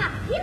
[0.00, 0.39] 来，来，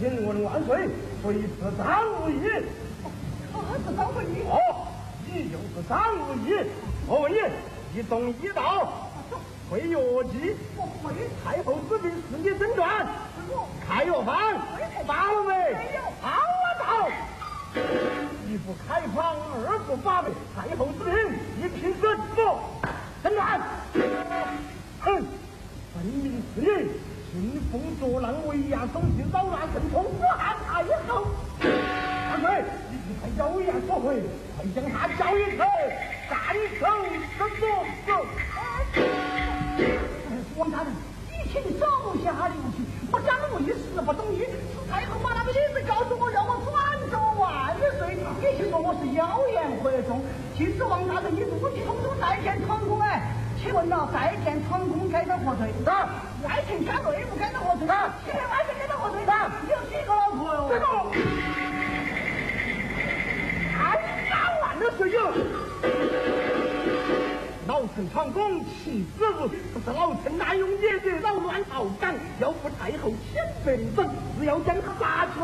[0.00, 0.88] 请问万岁，
[1.22, 1.86] 谁是张
[2.22, 2.32] 无义？
[3.52, 4.42] 他是张无忌。
[4.48, 4.58] 哦，
[5.26, 5.48] 你。
[5.48, 6.46] 就是张无忌。
[7.06, 7.36] 我问你，
[7.98, 8.92] 一动一道，
[9.70, 10.56] 会药剂？
[10.76, 11.06] 我会。
[11.44, 12.44] 太后之病是你。
[12.58, 13.06] 诊断？
[13.86, 14.36] 开药方？
[15.06, 15.50] 发了没？
[15.74, 16.02] 没有。
[16.20, 17.08] 好啊，到。
[18.48, 19.36] 一不开方，
[19.68, 21.16] 二不发备，太后之病
[21.60, 22.58] 一凭诊不
[23.22, 23.60] 诊断。
[25.00, 25.06] 哼，
[25.94, 26.90] 分明是你。
[27.30, 31.26] 兴风作浪，为亚手机扰乱圣宠，武汉太后。
[31.60, 34.22] 万岁，你去派妖言所回，
[34.56, 35.64] 快将他叫一头，
[36.30, 36.86] 斩首
[37.36, 37.44] 什么
[38.06, 38.10] 走？
[40.56, 40.88] 王大人，
[41.28, 41.84] 你请手
[42.24, 46.72] 下留情，我张无义事不懂义，是太后把那个意思告诉我，让我转
[47.10, 48.16] 奏万岁。
[48.16, 50.24] 你却说我是妖言惑众，
[50.56, 52.98] 其实王大人你怒气冲冲再见闯宫
[53.58, 53.62] 哎。
[53.62, 55.72] 请问了，再见闯宫该到何罪？
[55.84, 56.08] 啊，
[56.44, 57.88] 外勤加内务该到何罪？
[57.88, 58.14] 啊，
[67.98, 74.08] 老臣闯宫岂止如，不是老臣滥用野者扰乱朝纲，要负太后千百等，
[74.38, 75.40] 只要将他杀去，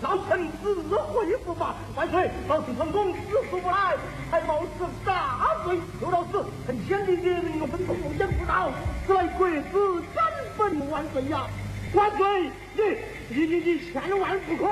[0.00, 1.76] 老臣自会不罚。
[1.94, 3.94] 万岁，老臣闯宫自出不来，
[4.32, 5.78] 还冒死大罪。
[6.00, 8.72] 有老死，臣千里野人我分从无间不到，
[9.06, 10.24] 此乃国子斩
[10.58, 11.46] 本万岁呀！
[11.94, 12.82] 万岁，你
[13.28, 14.66] 你你你千万不可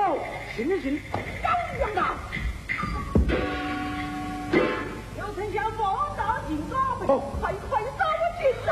[0.57, 0.99] 信不信
[1.41, 1.49] 张
[1.95, 2.13] 扬啊！
[5.17, 5.85] 有丞相奉
[6.21, 6.75] 到进宫，
[7.41, 7.89] 快快走
[8.37, 8.69] 进来！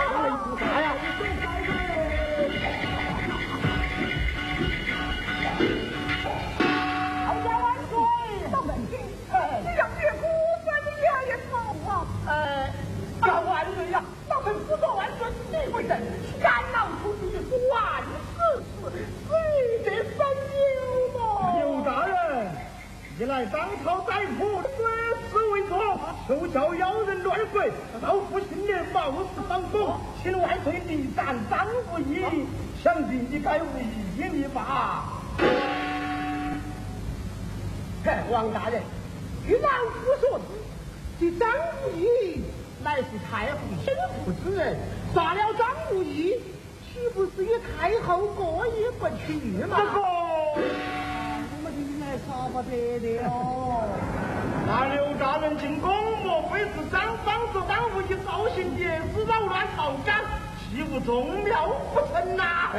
[0.59, 0.85] 啥呀？
[7.25, 7.91] 好家万岁！
[8.51, 8.91] 到门前，
[9.61, 10.21] 你让岳父
[10.63, 11.51] 在你爷爷头
[11.89, 11.91] 啊！
[12.27, 12.31] 呃，
[13.21, 13.95] 啊万岁呀！
[14.29, 15.19] 老臣不做万岁，
[15.49, 15.91] 你为人
[16.41, 17.23] 肝脑出局，
[17.71, 17.75] 万
[18.37, 18.77] 事事
[19.27, 19.29] 随
[19.83, 20.17] 得分
[20.75, 20.77] 忧
[21.17, 21.19] 嘛。
[21.57, 22.11] 刘大人，
[23.17, 24.68] 你来当朝宰府，国事为
[26.29, 27.71] 重，休教妖人乱鬼，
[28.03, 32.45] 老夫新年冒死上宫，请万岁立斩张无义，
[32.83, 33.65] 想必你该为
[34.15, 35.05] 义立吧？
[38.05, 38.83] 嘿，王大人，
[39.47, 40.45] 据老夫所知，
[41.19, 41.49] 这张
[41.83, 42.43] 无义
[42.83, 43.91] 乃是太后心
[44.23, 44.77] 腹之人，
[45.15, 46.35] 杀了张无义，
[46.85, 49.33] 岂不是与太后过意不去
[49.65, 49.77] 吗？
[49.79, 49.99] 这个，
[51.51, 53.88] 我们应该杀不得的哦。
[54.69, 55.91] 那刘大人进宫，
[56.23, 60.15] 莫非是张方子张无义造行野事，扰乱朝纲，
[60.59, 62.69] 岂无宗庙不成呐？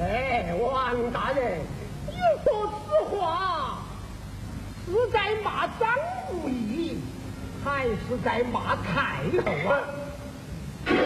[0.00, 1.60] 哎，王大人，
[2.08, 3.78] 你说此话
[4.86, 5.88] 是在骂张
[6.32, 6.98] 无义，
[7.64, 9.72] 还是在骂太后啊？
[10.86, 10.98] 嗯，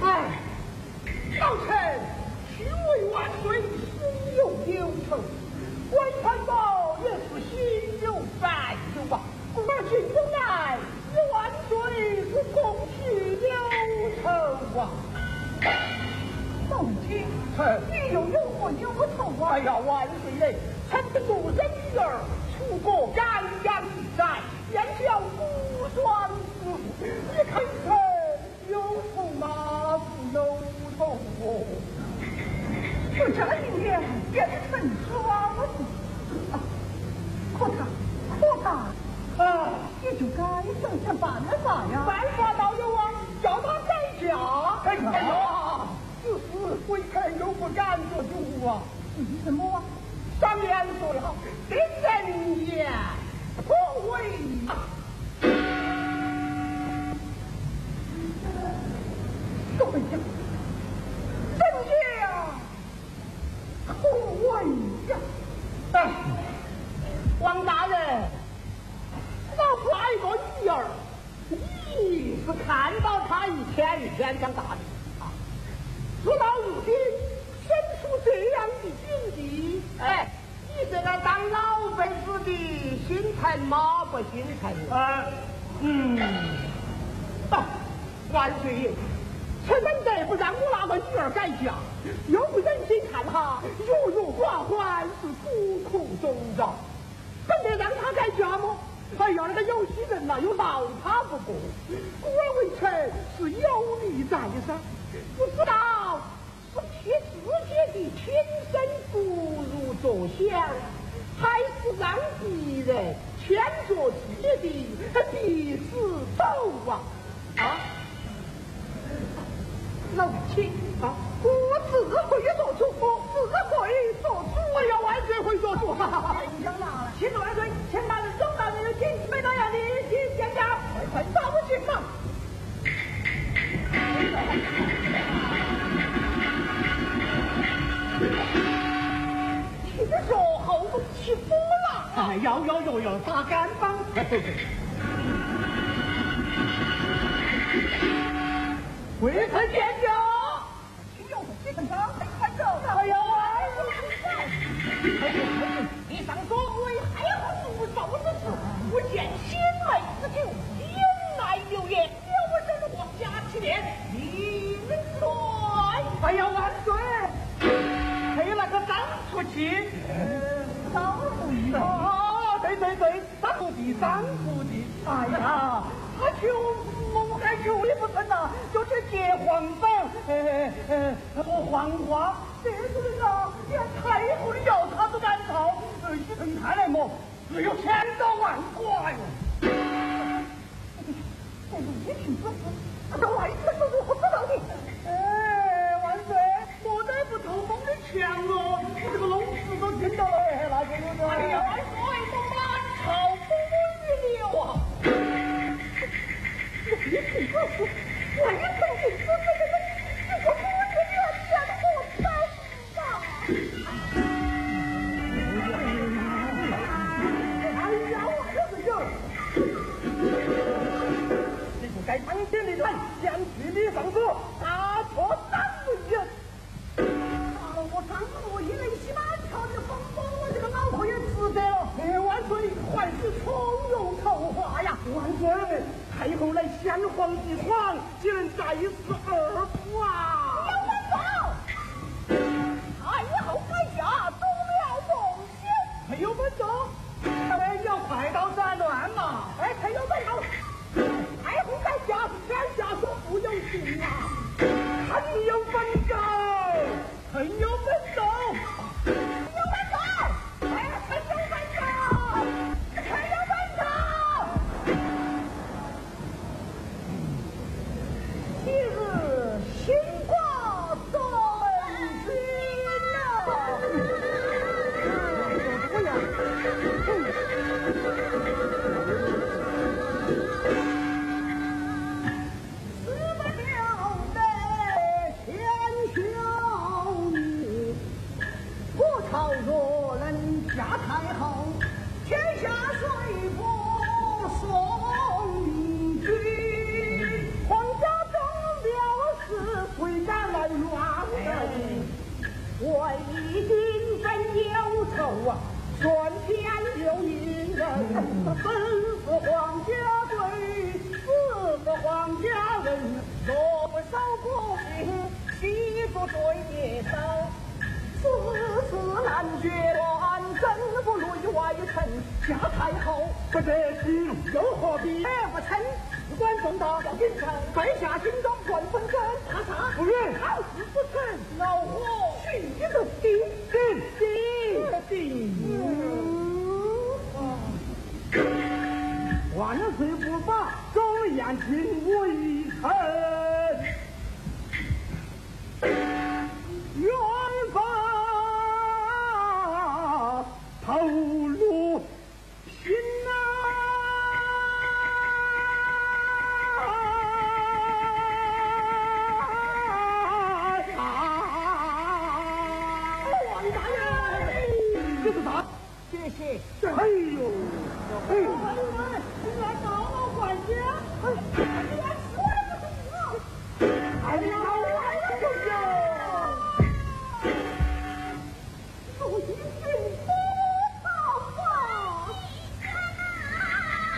[0.00, 0.08] 哎，
[1.38, 2.00] 老臣
[2.56, 4.00] 虚为万岁，心
[4.38, 4.40] 有
[4.72, 5.18] 忧愁；
[6.22, 7.58] 关传宝也是心
[8.00, 9.20] 有烦忧吧。
[9.56, 9.60] 而
[9.90, 10.78] 今中来
[11.12, 11.72] 一，万岁
[12.30, 12.56] 是共
[12.96, 13.00] 许
[13.42, 13.50] 忧
[14.22, 14.24] 愁
[14.78, 14.80] 啊。
[16.70, 16.70] 母
[17.06, 17.26] 亲，
[17.90, 18.84] 你又有何忧
[19.16, 19.50] 愁啊？
[19.50, 20.56] 哎呀，万岁嘞！
[20.90, 22.00] 臣的独生女儿
[22.56, 24.38] 出国感养一载，
[24.72, 25.42] 燕小孤
[25.94, 26.30] 双
[26.62, 26.64] 子，
[27.00, 27.04] 你
[27.50, 27.52] 看
[27.84, 27.92] 臣
[28.68, 28.80] 有
[29.14, 29.98] 愁吗？
[29.98, 30.38] 不忧
[30.96, 31.44] 愁哦。
[33.14, 34.00] 就这一年
[34.32, 35.12] 变成双
[35.56, 35.60] 子，
[37.58, 37.70] 他可
[38.64, 38.70] 他
[39.38, 39.68] 啊，
[40.02, 40.42] 你就该
[40.80, 42.04] 想想办法呀！
[42.06, 43.10] 办法倒有啊，
[43.42, 44.26] 叫他改嫁。
[44.84, 45.10] 改嫁。
[45.10, 45.86] 哎呀，
[46.22, 46.40] 此事
[46.88, 48.82] 微臣又不敢做主啊。
[49.16, 49.82] 为什么啊？
[50.40, 51.34] 上面说了，
[51.68, 52.92] 这人言
[53.66, 53.72] 不
[54.10, 54.14] 为
[54.68, 54.70] 啊。
[59.78, 60.00] 各位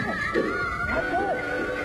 [0.02, 0.16] 万
[1.10, 1.83] 岁！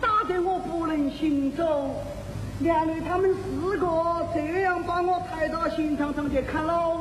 [0.00, 2.02] 打得我不能行走，
[2.60, 3.86] 连累他们四个
[4.34, 6.95] 这样把我抬到刑场上去砍老。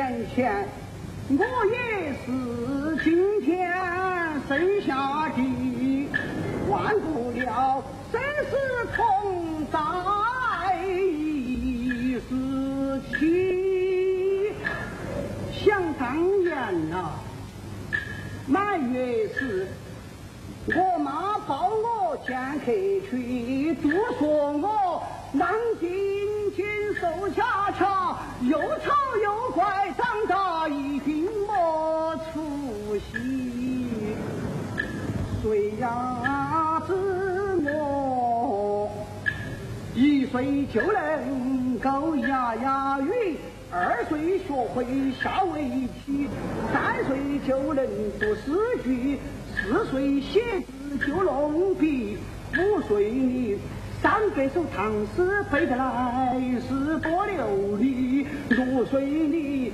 [0.00, 0.66] 十年前，
[1.28, 1.76] 我也
[2.24, 2.32] 是
[3.04, 3.70] 今天
[4.48, 6.08] 生下的，
[6.70, 8.18] 忘不了生
[8.50, 8.56] 死
[8.96, 9.78] 同在
[12.18, 12.24] 时
[13.18, 14.54] 期。
[15.52, 17.10] 想当年呐。
[18.46, 19.68] 满月时，
[20.66, 22.72] 我妈抱我见客
[23.10, 25.88] 去，都说我难进
[26.56, 26.64] 进
[26.98, 28.96] 瘦恰恰，又唱
[35.80, 36.94] 呀子
[37.64, 38.90] 我
[39.94, 43.36] 一岁就能够牙牙语。
[43.72, 44.84] 二岁学会
[45.22, 45.62] 下围
[46.04, 46.28] 棋，
[46.72, 47.16] 三岁
[47.46, 47.86] 就能
[48.18, 49.18] 读诗句，
[49.54, 52.18] 四岁写字就弄笔，
[52.58, 53.56] 五岁你
[54.02, 56.36] 三百首唐诗背得来
[56.68, 59.72] 是多流利，六岁你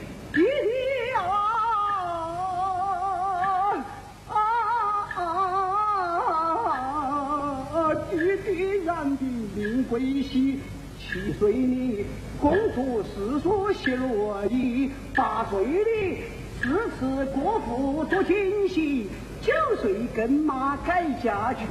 [9.88, 10.58] 归西，
[10.98, 12.04] 七岁里
[12.40, 16.22] 公主四所西罗邑，八岁里
[16.60, 19.08] 四次国父做京西，
[19.42, 21.66] 九岁跟妈改嫁去，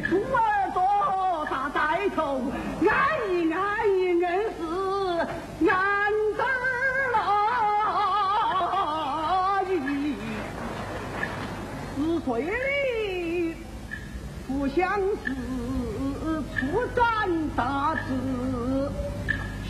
[0.00, 2.42] 猪耳朵大呆头，
[2.82, 4.20] 安逸安逸硬
[4.58, 4.60] 是
[5.68, 6.42] 安子
[7.14, 7.16] 乐
[9.72, 10.14] 意，
[11.96, 13.54] 四岁里
[14.46, 15.45] 不相识。
[16.58, 17.04] 初展
[17.54, 18.14] 大志。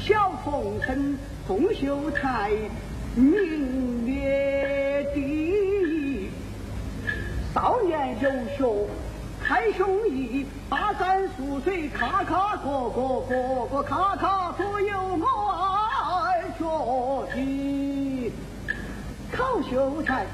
[0.04, 1.18] 小凤生，
[1.48, 2.52] 凤秀才，
[3.16, 6.30] 名列第一。
[7.52, 8.86] 少年有学
[9.42, 16.64] 开胸臆，跋山涉水咔咔个个个个咔咔都有我学
[17.34, 18.30] 习。
[19.32, 20.24] 考秀才，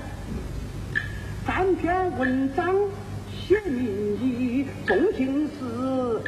[1.46, 2.74] 三篇文章
[3.30, 6.20] 写民意，中进士，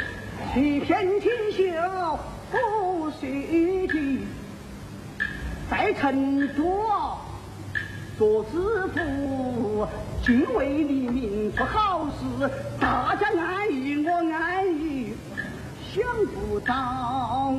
[0.57, 2.19] 一片锦绣。
[2.51, 4.21] 不随的，
[5.69, 6.63] 在成都
[8.17, 9.87] 做知府，
[10.25, 12.49] 敬畏黎民做好事，
[12.81, 15.13] 大家安逸我安逸，
[15.93, 17.53] 想不到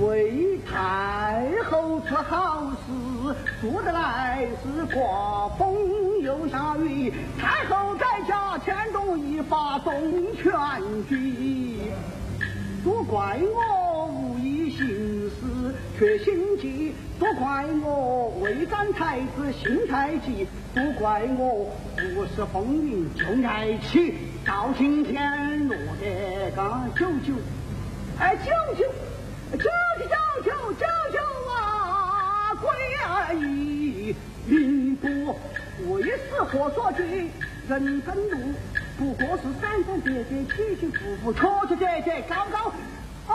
[0.00, 5.72] 为太后出好事，做得来是刮风
[6.20, 9.94] 又下雨，太后在家牵动一发动
[10.34, 10.52] 全
[11.08, 11.71] 局，
[12.84, 24.14] 都怪我无意行事缺心计都怪我未沾才子心太急都怪我不识风云就爱起
[24.44, 27.34] 到今天落得个九九
[28.18, 28.84] 哎九九
[29.52, 29.70] 九九
[30.42, 31.18] 九九九九
[31.52, 32.68] 啊鬼
[33.06, 34.16] 而已
[34.46, 35.08] 命不
[35.86, 37.30] 我一死何所惧
[37.68, 38.54] 人生路。
[38.98, 42.72] 不过是闪闪跌跌，起起伏伏，曲曲折折，高高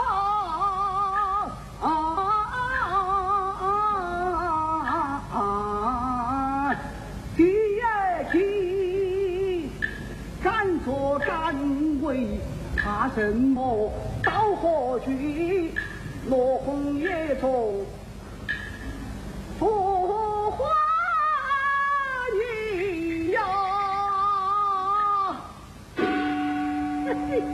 [5.32, 5.36] 啊！
[7.36, 7.42] 第
[7.82, 9.70] 二季
[10.42, 11.54] 敢作敢
[12.02, 12.40] 为，
[12.76, 13.92] 怕什么？
[14.24, 15.72] 到何去？
[16.28, 17.86] 落红叶中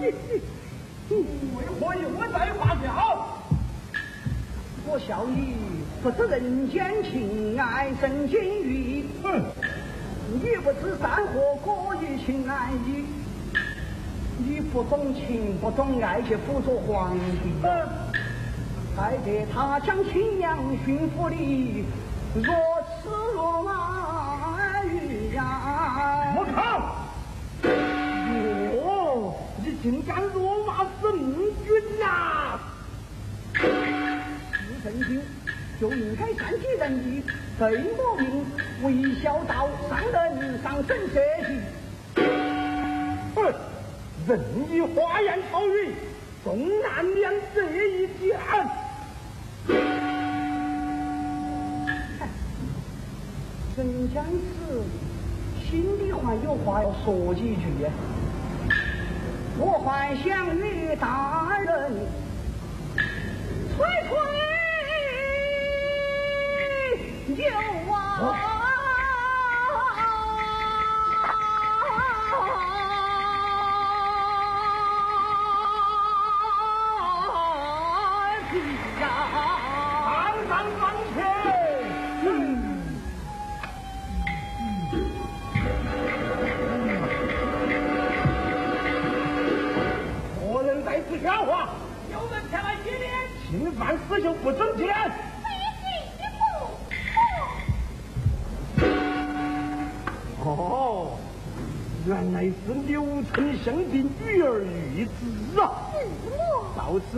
[0.04, 3.28] 为何又在发笑？
[4.86, 5.56] 我笑你
[6.02, 9.42] 不知人间情爱胜金玉，哼！
[10.32, 13.06] 你不知山河过于情难移，
[14.36, 17.54] 你不懂情不懂爱去辅佐皇帝，
[18.94, 21.84] 害得他将亲娘驯服你，
[22.34, 22.73] 若
[29.84, 32.58] 竟敢辱骂圣君呐！
[34.82, 35.20] 圣君
[35.78, 37.22] 就应该善解人意，
[37.58, 38.46] 对我命
[38.82, 41.60] 微笑道伤人上神社稷。
[43.34, 43.52] 哼，
[44.26, 44.40] 任
[44.72, 45.92] 意花言巧语，
[46.42, 48.40] 终难免这一点。
[53.76, 54.82] 人将死，
[55.68, 57.90] 心里还有话要说几句呀。
[59.56, 61.92] 我还想与大人
[63.76, 64.14] 吹吹。
[67.26, 67.44] 牛
[67.92, 68.63] 啊！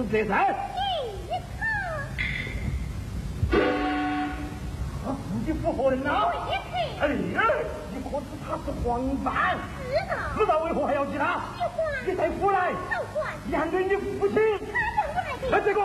[0.07, 0.47] 到此这才。
[5.05, 5.17] 啊，
[5.47, 6.31] 你不活人呐？
[7.01, 7.43] 哎呀，
[7.93, 9.59] 你可知他是黄犯？
[9.91, 10.17] 知道。
[10.39, 11.41] 知道为何还要记他？
[12.07, 12.73] 你再胡来，
[13.45, 14.39] 你还对你父亲。
[15.53, 15.81] 哎，这个。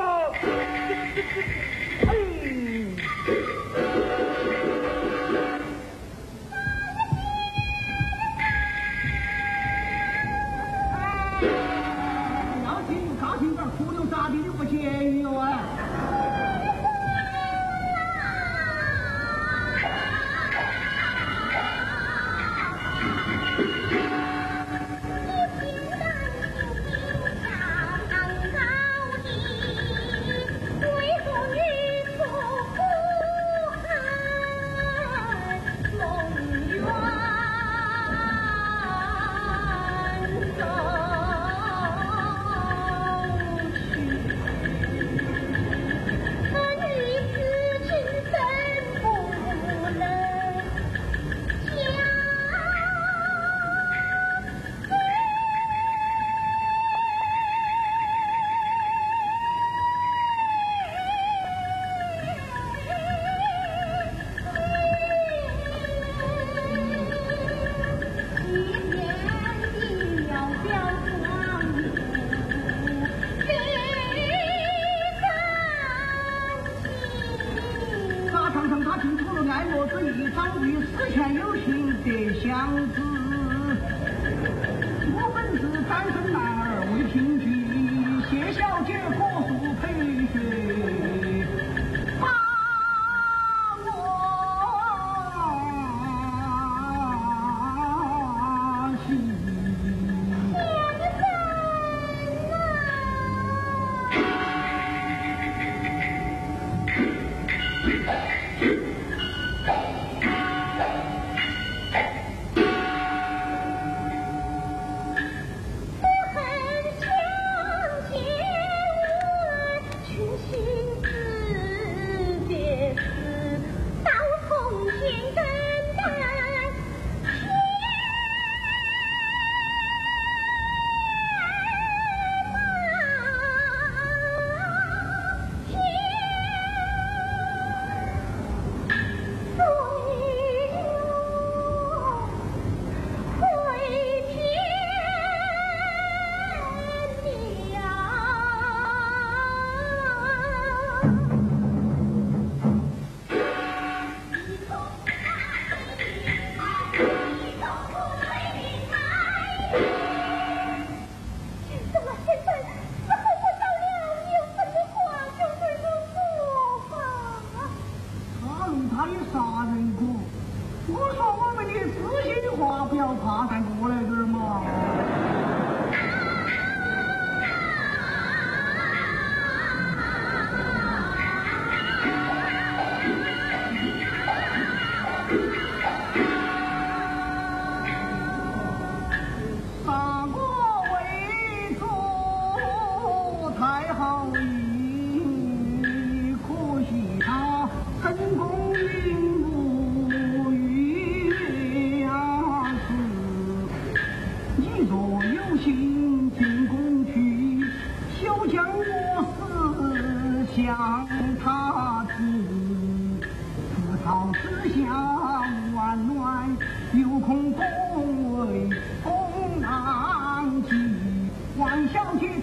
[217.12, 218.70] 悟空，空为
[219.04, 222.41] 功难尽，王小姐。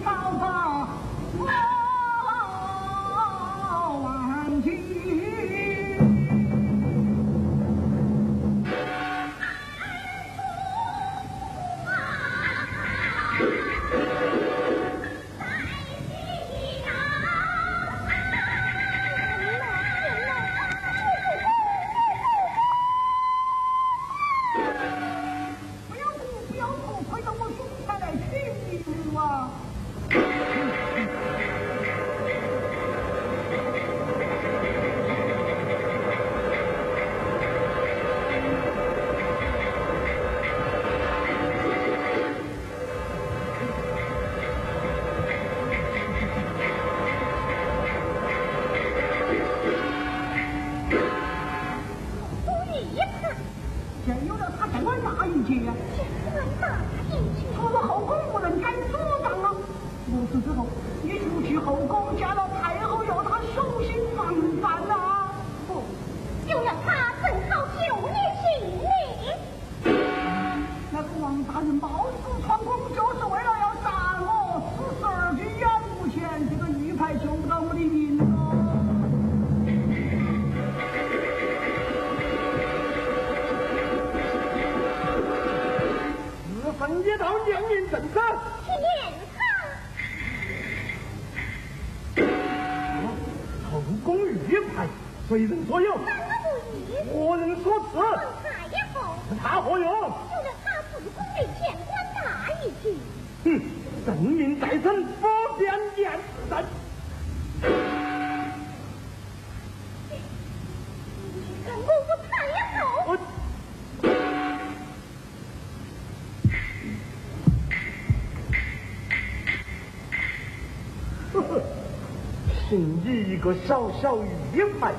[122.69, 124.15] 凭你一个小小
[124.53, 124.93] 玉牌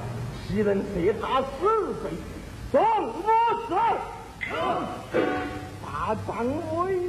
[0.48, 1.46] 岂能射他死
[2.02, 2.10] 罪
[2.72, 3.22] 中五
[3.68, 3.74] 十
[5.80, 6.44] 大张
[6.76, 6.99] 威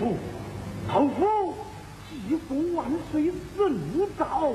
[0.00, 0.14] 哦，
[0.88, 1.54] 后府
[2.08, 3.76] 既送万岁神
[4.16, 4.52] 造，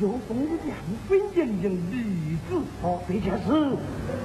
[0.00, 2.56] 又送你两分娘娘例子。
[2.82, 3.76] 哦，这件事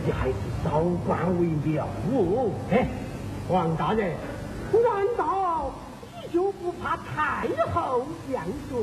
[0.06, 2.49] 你还是少管为妙哦。
[2.71, 2.88] 哎，
[3.49, 4.15] 王大人，
[4.71, 5.71] 难道，
[6.21, 8.79] 你就不怕太后降罪？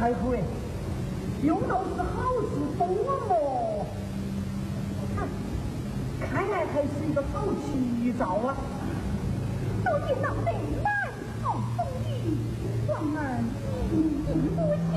[0.00, 0.42] 开会。
[1.42, 3.86] 用到是好事多磨
[5.14, 5.28] 看
[6.18, 8.56] 看来还是一个好奇兆啊。
[9.84, 12.38] 到底脑袋满好风雨
[12.88, 13.44] 往儿
[13.92, 13.94] 一
[14.56, 14.89] 步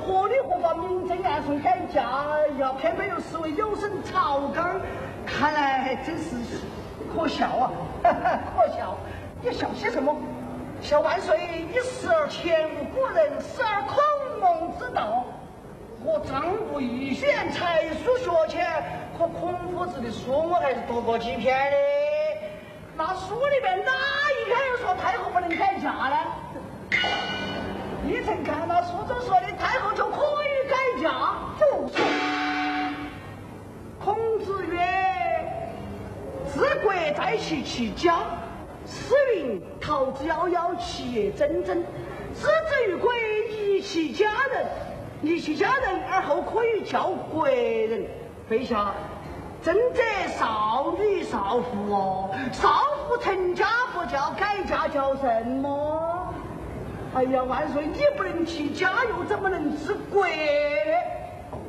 [0.00, 2.02] 合理合法，明争暗送，改嫁，
[2.58, 4.80] 要偏偏又视为有损朝纲，
[5.24, 6.36] 看来还真是
[7.14, 7.70] 可笑啊。
[8.02, 8.96] 可笑，
[9.42, 10.16] 你笑些什么？
[10.80, 11.38] 笑万岁，
[11.72, 13.96] 一时而前无古人，时而孔
[14.40, 15.24] 孟之道。
[16.02, 18.66] 我张无欲，虽然才疏学浅，
[19.16, 21.76] 可孔夫子的书我还是读过几篇的。
[22.96, 26.16] 那书里面哪一篇又说太后不能改嫁呢？
[28.24, 31.36] 臣看到书中说的，太后就可以改嫁。
[31.58, 31.90] 不。
[34.04, 34.78] 孔子曰
[36.52, 38.18] ：“治国在其其家。”
[38.86, 41.82] 诗云：“桃之夭夭，其叶蓁蓁。”
[42.34, 43.12] 知之于国，
[43.50, 44.66] 宜其家人。
[45.22, 48.04] 宜其家人，而后可以教国人。
[48.50, 48.92] 陛下，
[49.62, 50.02] 真者
[50.36, 52.68] 少女少妇哦，少
[53.08, 56.34] 妇成家不叫改嫁，叫什么？
[57.14, 60.26] 哎呀，万岁，你不能齐家，又怎么能治国？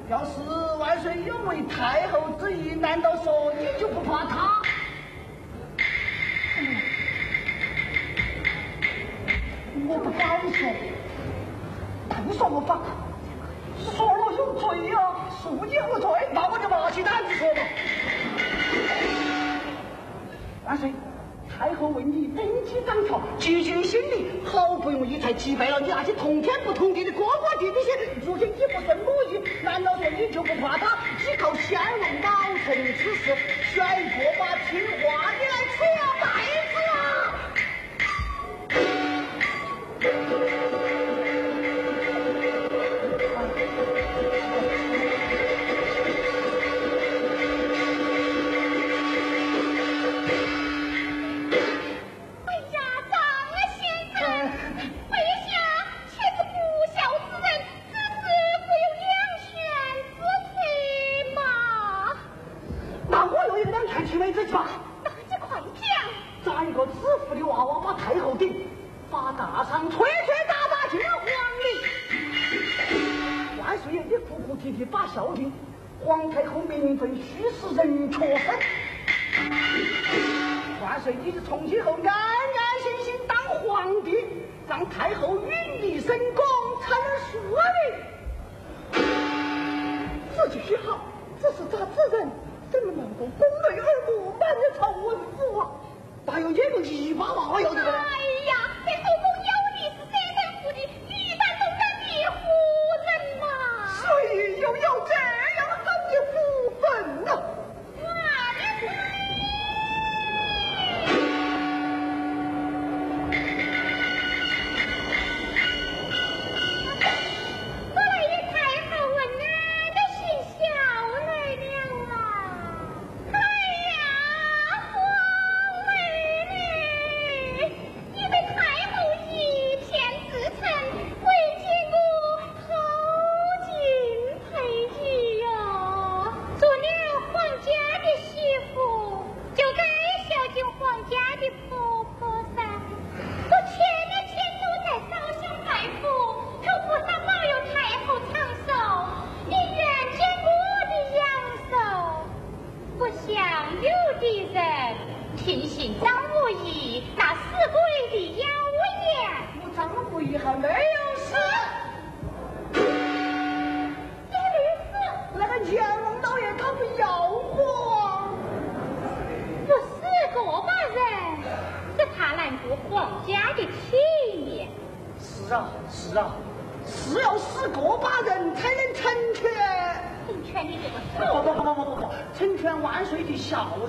[0.10, 0.42] 要是
[0.80, 4.62] 万岁有为太后之意，难道说你就不怕他？
[9.88, 10.74] 我不敢说，
[12.26, 12.80] 不说我怕，
[13.96, 15.00] 说了有罪呀，
[15.44, 16.10] 恕你何罪？
[16.34, 17.62] 那我就拿起胆子说吧。
[20.66, 20.92] 万岁，
[21.58, 27.92] 太后为你登基掌朝，积尽心力，好不容易才击败了你那些同天不同地的哥哥弟弟些，
[28.26, 32.30] 如今你不是母仪，难道说你就不怕他依靠先王老
[32.66, 33.34] 臣之事，
[33.74, 35.80] 选一个把听话的来取
[36.20, 36.26] 代
[36.74, 36.76] 子
[40.32, 40.35] 啊？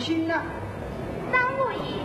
[0.07, 0.41] 行了，
[1.33, 1.99] 张无意，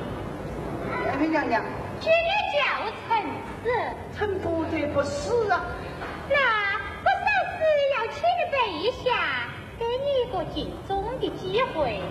[1.05, 1.61] 太后娘娘，
[1.99, 2.59] 今日叫
[3.07, 3.23] 臣
[3.63, 3.69] 死，
[4.17, 5.61] 臣不得不死啊！
[6.27, 7.61] 那我暂时
[7.93, 9.45] 要请你跪下，
[9.77, 12.01] 给你一个尽忠的机会。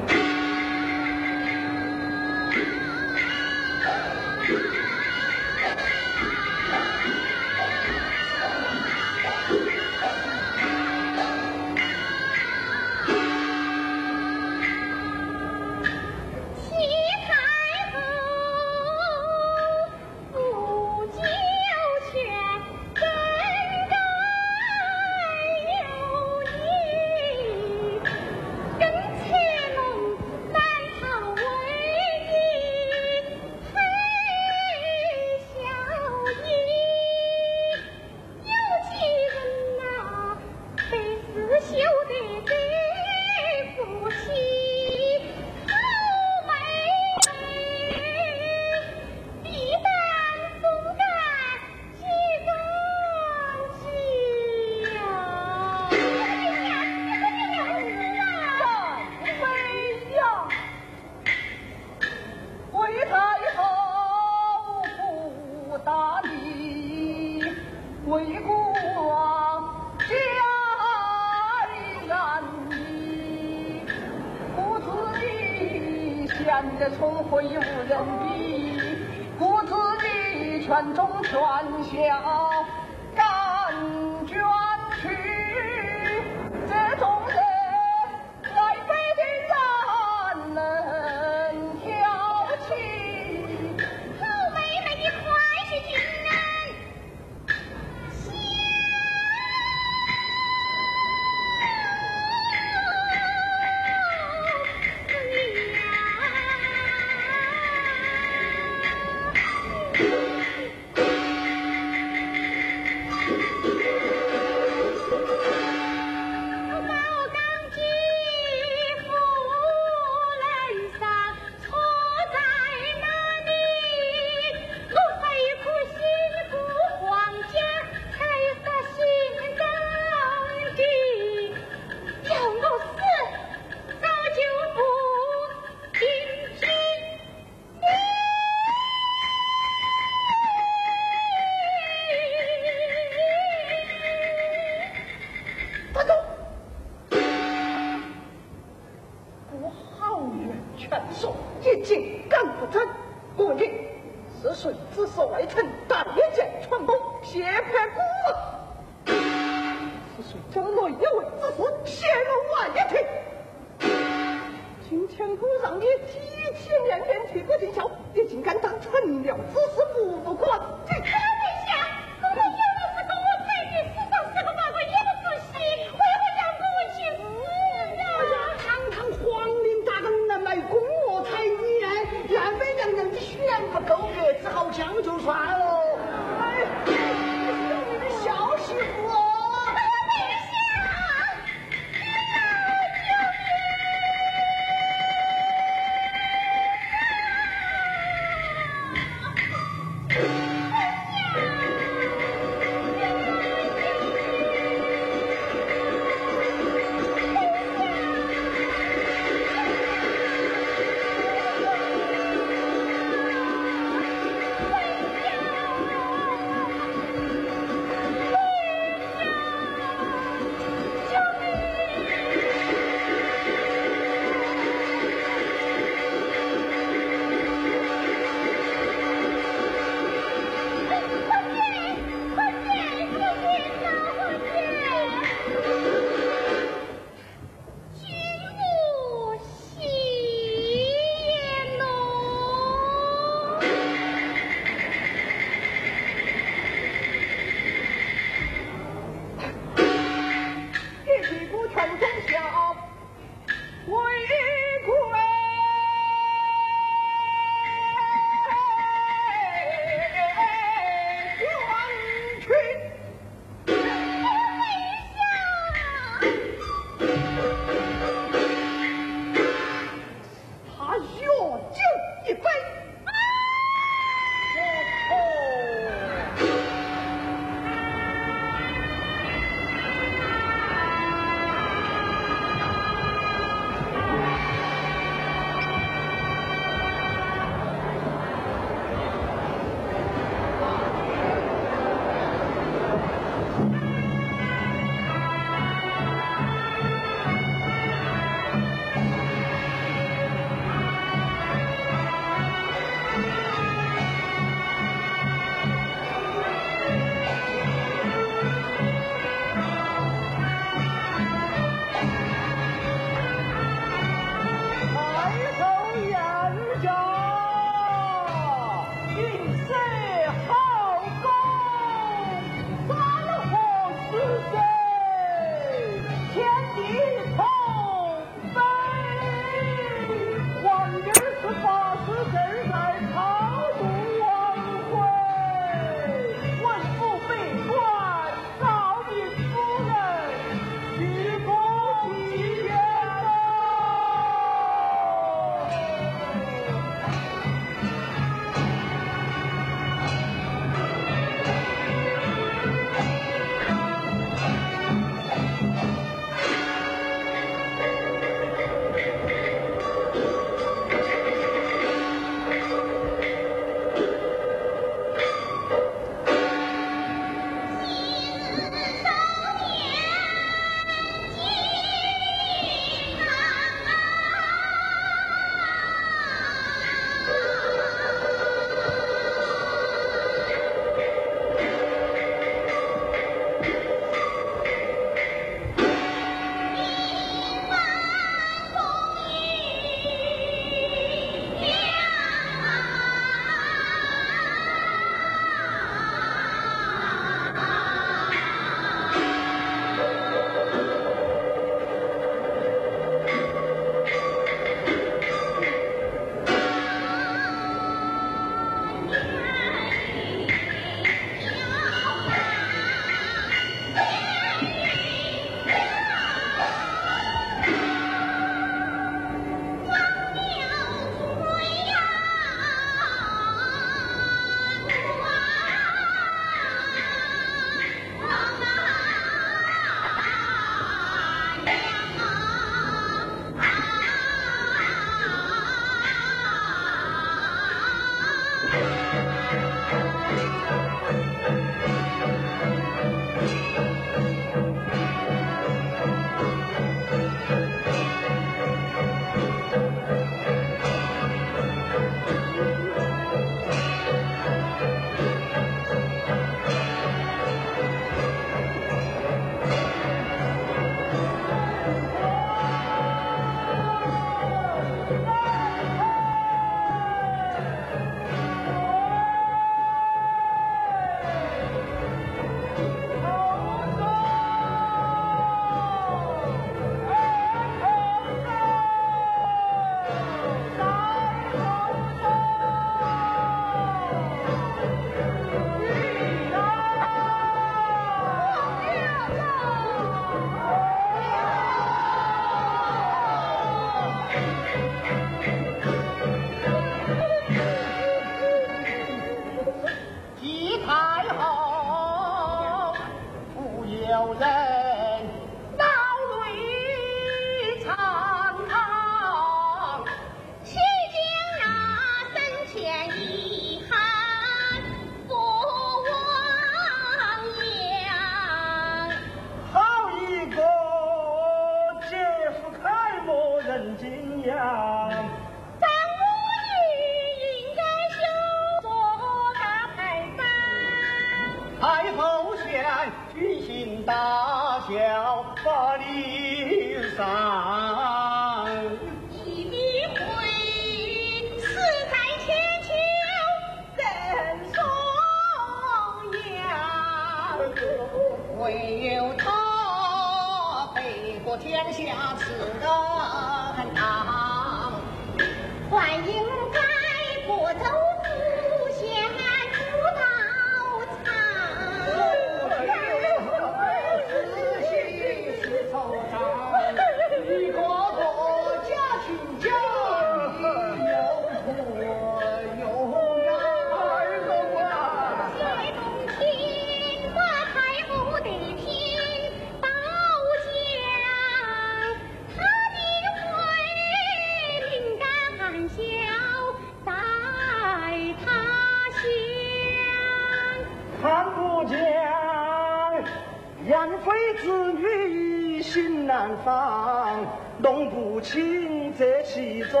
[593.84, 597.44] 元妃子女心难方
[597.78, 600.00] 弄不清这其中。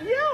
[0.00, 0.33] 有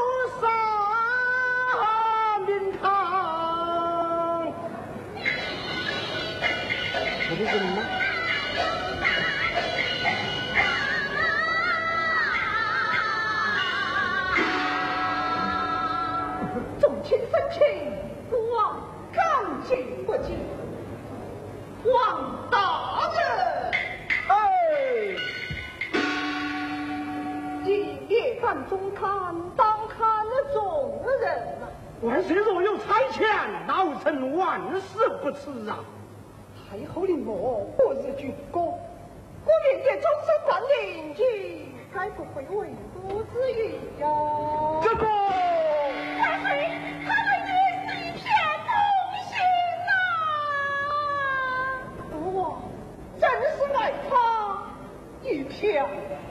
[28.70, 31.66] 中看当看的中的人呐
[32.02, 33.26] 万岁若有差遣
[33.66, 35.80] 老臣万死不辞啊。
[36.70, 38.78] 太后的我我日军哥我
[39.64, 41.24] 愿意终身占领军
[41.92, 44.06] 该不会为不知一家
[44.84, 45.04] 这个。
[46.20, 46.48] 太岁
[47.04, 47.50] 他们也
[47.82, 48.22] 是一片
[48.68, 48.70] 忠
[49.26, 49.32] 心
[49.88, 49.90] 呐
[52.32, 52.62] 我
[53.20, 54.10] 真是爱他
[55.24, 56.29] 一片。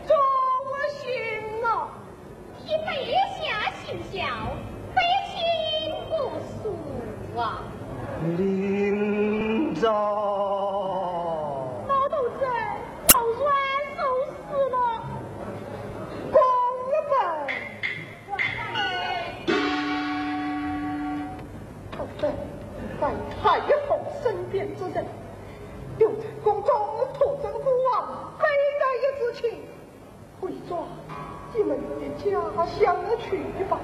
[32.65, 33.79] 想去吧。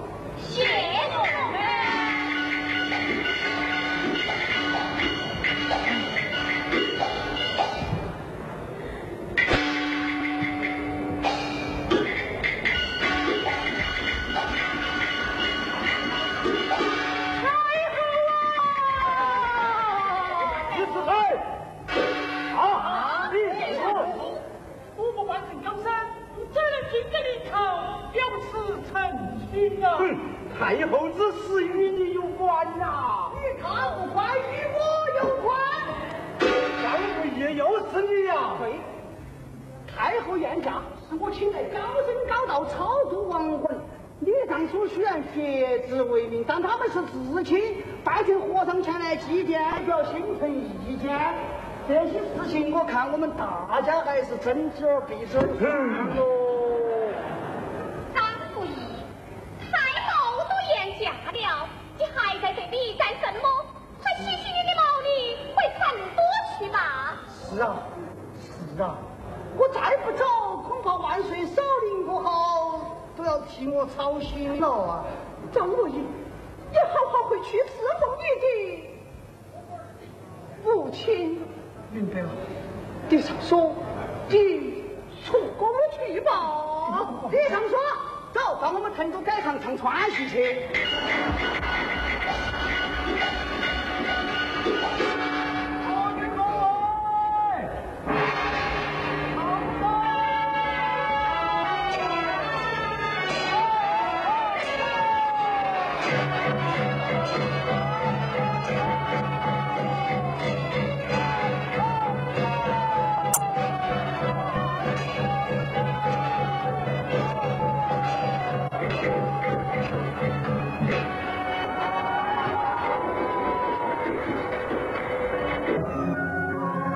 [55.07, 55.74] 比生